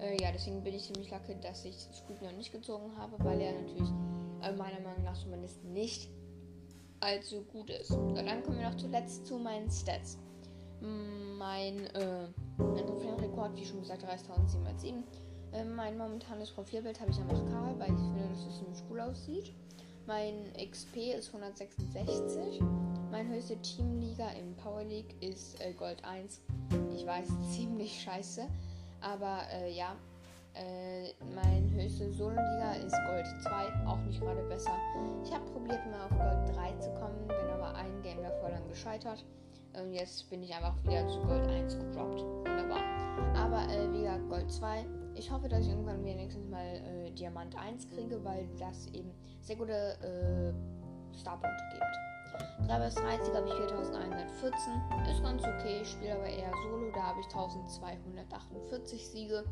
Äh, 0.00 0.22
ja, 0.22 0.30
deswegen 0.32 0.62
bin 0.62 0.74
ich 0.74 0.84
ziemlich 0.84 1.10
lucky, 1.10 1.40
dass 1.40 1.64
ich 1.64 1.76
Squeak 1.76 2.20
noch 2.20 2.32
nicht 2.32 2.52
gezogen 2.52 2.94
habe, 2.98 3.16
weil 3.24 3.40
er 3.40 3.52
natürlich 3.52 3.88
äh, 4.42 4.52
meiner 4.52 4.80
Meinung 4.80 5.04
nach 5.04 5.16
zumindest 5.16 5.64
nicht 5.64 6.10
allzu 7.00 7.42
gut 7.44 7.70
ist. 7.70 7.90
Und 7.90 8.16
dann 8.16 8.42
kommen 8.42 8.58
wir 8.58 8.68
noch 8.68 8.76
zuletzt 8.76 9.26
zu 9.26 9.38
meinen 9.38 9.70
Stats 9.70 10.18
mein, 11.38 11.86
äh, 11.94 12.28
mein 12.58 12.86
Trophäenrekord, 12.86 13.56
wie 13.56 13.64
schon 13.64 13.80
gesagt, 13.80 14.04
30.707. 14.04 15.02
Äh, 15.52 15.64
mein 15.64 15.96
momentanes 15.96 16.50
Profilbild 16.50 17.00
habe 17.00 17.10
ich 17.10 17.18
einfach 17.18 17.44
kahl, 17.50 17.78
weil 17.78 17.92
ich 17.92 18.00
finde, 18.00 18.28
dass 18.28 18.46
es 18.46 18.58
ziemlich 18.58 18.82
cool 18.90 19.00
aussieht. 19.00 19.52
Mein 20.06 20.52
XP 20.70 21.14
ist 21.16 21.28
166. 21.28 22.60
Mein 23.10 23.28
höchste 23.28 23.56
Teamliga 23.62 24.30
im 24.30 24.54
Power 24.56 24.84
League 24.84 25.14
ist 25.20 25.60
äh, 25.60 25.72
Gold 25.72 26.04
1. 26.04 26.40
Ich 26.94 27.06
weiß, 27.06 27.28
ziemlich 27.54 28.02
scheiße. 28.02 28.46
Aber 29.00 29.40
äh, 29.52 29.72
ja, 29.72 29.96
äh, 30.54 31.12
mein 31.34 31.70
höchste 31.70 32.12
Solo-Liga 32.12 32.74
ist 32.74 32.96
Gold 33.06 33.26
2, 33.42 33.86
auch 33.86 33.98
nicht 33.98 34.20
gerade 34.20 34.42
besser. 34.44 34.76
Ich 35.24 35.32
habe 35.32 35.44
probiert 35.50 35.80
mal 35.90 36.04
auf 36.04 36.10
Gold 36.10 36.56
3 36.56 36.78
zu 36.78 36.90
kommen, 36.94 37.26
bin 37.26 37.50
aber 37.52 37.74
ein 37.74 38.02
Game 38.02 38.22
davor 38.22 38.50
dann 38.50 38.68
gescheitert. 38.68 39.24
Und 39.80 39.92
jetzt 39.92 40.28
bin 40.30 40.42
ich 40.42 40.54
einfach 40.54 40.76
wieder 40.84 41.06
zu 41.08 41.20
Gold 41.22 41.46
1 41.48 41.76
gedroppt. 41.76 42.20
Wunderbar. 42.20 42.82
Aber 43.36 43.72
äh, 43.72 43.92
wie 43.92 44.02
gesagt, 44.02 44.28
Gold 44.28 44.50
2. 44.50 44.86
Ich 45.16 45.30
hoffe, 45.30 45.48
dass 45.48 45.60
ich 45.60 45.70
irgendwann 45.70 46.04
wenigstens 46.04 46.48
mal 46.48 46.64
äh, 46.64 47.10
Diamant 47.10 47.56
1 47.56 47.88
kriege, 47.88 48.22
weil 48.24 48.48
das 48.58 48.86
eben 48.88 49.12
sehr 49.40 49.56
gute 49.56 49.72
äh, 49.72 51.16
Starpunkte 51.16 51.62
gibt. 51.72 52.68
3 52.68 52.84
bis 52.84 52.94
30 52.94 53.34
habe 53.34 53.48
ich 53.48 53.54
4114. 53.54 54.72
Ist 55.10 55.22
ganz 55.22 55.42
okay. 55.42 55.80
Ich 55.82 55.90
spiele 55.90 56.14
aber 56.14 56.26
eher 56.26 56.50
Solo. 56.64 56.90
Da 56.94 57.02
habe 57.08 57.20
ich 57.20 57.26
1248 57.26 59.08
Siege. 59.08 59.44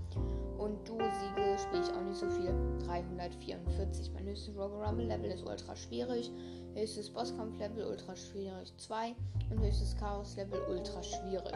Und 0.58 0.88
Duo-Siege 0.88 1.58
spiele 1.58 1.82
ich 1.82 1.92
auch 1.92 2.02
nicht 2.02 2.16
so 2.16 2.28
viel. 2.30 2.54
344. 2.86 4.12
Mein 4.14 4.24
höchstes 4.26 4.56
Robo 4.56 4.82
Rumble 4.82 5.06
Level 5.06 5.30
ist 5.30 5.46
ultra 5.46 5.76
schwierig. 5.76 6.30
Höchstes 6.74 7.10
Bosskampf-Level 7.10 7.84
ultra 7.84 8.16
schwierig 8.16 8.72
2 8.78 9.14
und 9.50 9.60
höchstes 9.60 9.94
Chaos-Level 9.96 10.60
ultra 10.70 11.02
schwierig. 11.02 11.54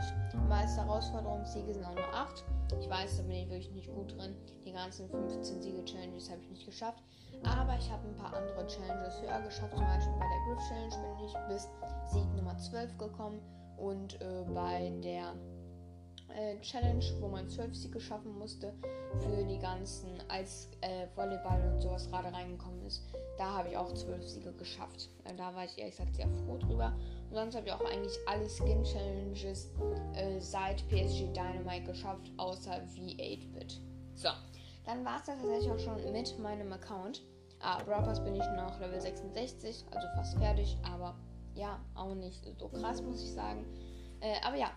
Meiste 0.49 0.83
Herausforderungssiege 0.83 1.73
sind 1.73 1.85
auch 1.85 1.95
nur 1.95 2.13
8. 2.13 2.45
Ich 2.81 2.91
weiß, 2.91 3.17
da 3.17 3.23
bin 3.23 3.37
ich 3.37 3.49
wirklich 3.49 3.73
nicht 3.73 3.95
gut 3.95 4.17
drin. 4.17 4.35
Die 4.65 4.73
ganzen 4.73 5.09
15 5.09 5.63
Siege-Challenges 5.63 6.31
habe 6.31 6.43
ich 6.43 6.51
nicht 6.51 6.67
geschafft. 6.67 7.03
Aber 7.45 7.77
ich 7.79 7.91
habe 7.91 8.07
ein 8.07 8.17
paar 8.17 8.35
andere 8.35 8.67
Challenges 8.67 9.21
höher 9.23 9.41
geschafft. 9.41 9.75
Zum 9.77 9.87
Beispiel 9.87 10.13
bei 10.13 10.27
der 10.27 10.55
Griff 10.55 10.69
Challenge 10.69 11.17
bin 11.17 11.27
ich 11.27 11.35
bis 11.49 11.69
Sieg 12.13 12.37
Nummer 12.37 12.59
12 12.59 12.99
gekommen. 12.99 13.41
Und 13.79 14.21
äh, 14.21 14.45
bei 14.55 14.93
der 15.03 15.35
äh, 16.37 16.61
Challenge, 16.61 17.05
wo 17.21 17.29
man 17.29 17.49
12 17.49 17.75
Siege 17.75 18.01
schaffen 18.01 18.39
musste, 18.39 18.73
für 19.21 19.45
die 19.45 19.59
ganzen, 19.59 20.11
als 20.29 20.69
äh, 20.83 21.07
Volleyball 21.15 21.73
und 21.73 21.81
sowas 21.81 22.09
gerade 22.11 22.33
reingekommen 22.33 22.85
ist. 22.87 23.03
Da 23.39 23.59
habe 23.59 23.71
ich 23.71 23.77
auch 23.77 23.93
12 23.93 24.29
Siege 24.29 24.53
geschafft. 24.53 25.09
Äh, 25.25 25.35
da 25.35 25.55
war 25.55 25.65
ich 25.65 25.79
ehrlich 25.79 25.97
gesagt 25.97 26.17
sehr 26.17 26.29
froh 26.29 26.59
drüber. 26.59 26.93
Und 27.31 27.37
sonst 27.37 27.57
habe 27.57 27.67
ich 27.67 27.73
auch 27.73 27.85
eigentlich 27.85 28.17
alle 28.27 28.49
Skin-Challenges 28.49 29.71
äh, 30.15 30.39
seit 30.39 30.87
PSG 30.89 31.33
Dynamite 31.33 31.85
geschafft, 31.85 32.31
außer 32.37 32.83
V8-Bit. 32.95 33.81
So, 34.15 34.29
dann 34.85 35.05
war 35.05 35.17
es 35.17 35.25
das 35.25 35.39
tatsächlich 35.39 35.71
auch 35.71 35.79
schon 35.79 36.13
mit 36.13 36.39
meinem 36.39 36.73
Account. 36.73 37.23
Ah, 37.61 37.83
Brawl 37.83 38.03
bin 38.23 38.35
ich 38.35 38.47
noch 38.57 38.79
Level 38.81 39.01
66, 39.01 39.87
also 39.91 40.07
fast 40.15 40.37
fertig, 40.37 40.77
aber 40.83 41.17
ja, 41.55 41.81
auch 41.95 42.15
nicht 42.15 42.45
so 42.59 42.69
krass, 42.69 43.01
muss 43.01 43.23
ich 43.23 43.33
sagen. 43.33 43.65
Äh, 44.21 44.35
aber 44.45 44.57
ja, 44.57 44.71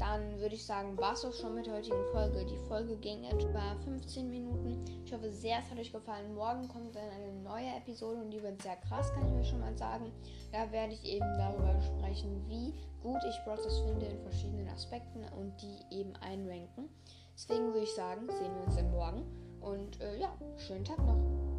dann 0.00 0.40
würde 0.40 0.54
ich 0.54 0.64
sagen, 0.64 0.96
war 0.96 1.12
es 1.12 1.24
auch 1.26 1.32
schon 1.34 1.54
mit 1.54 1.66
der 1.66 1.74
heutigen 1.74 2.02
Folge. 2.10 2.46
Die 2.46 2.56
Folge 2.68 2.96
ging 2.96 3.22
etwa 3.24 3.76
15 3.84 4.30
Minuten. 4.30 4.82
Ich 5.04 5.12
hoffe 5.12 5.30
sehr, 5.30 5.58
es 5.58 5.70
hat 5.70 5.78
euch 5.78 5.92
gefallen. 5.92 6.34
Morgen 6.34 6.66
kommt 6.68 6.96
dann 6.96 7.10
eine 7.10 7.32
neue 7.42 7.68
Episode 7.76 8.22
und 8.22 8.30
die 8.30 8.42
wird 8.42 8.62
sehr 8.62 8.76
krass, 8.76 9.12
kann 9.12 9.26
ich 9.26 9.32
mir 9.32 9.44
schon 9.44 9.60
mal 9.60 9.76
sagen. 9.76 10.10
Da 10.52 10.72
werde 10.72 10.94
ich 10.94 11.04
eben 11.04 11.26
darüber 11.36 11.78
sprechen, 11.82 12.42
wie 12.48 12.72
gut 13.02 13.20
ich 13.28 13.44
Brothers 13.44 13.80
finde 13.80 14.06
in 14.06 14.22
verschiedenen 14.22 14.68
Aspekten 14.68 15.22
und 15.38 15.52
die 15.60 15.94
eben 15.94 16.16
einranken. 16.16 16.88
Deswegen 17.34 17.66
würde 17.66 17.84
ich 17.84 17.94
sagen, 17.94 18.26
sehen 18.26 18.54
wir 18.56 18.66
uns 18.66 18.76
dann 18.76 18.90
morgen. 18.90 19.22
Und 19.60 20.00
äh, 20.00 20.18
ja, 20.18 20.32
schönen 20.56 20.84
Tag 20.84 20.98
noch. 20.98 21.49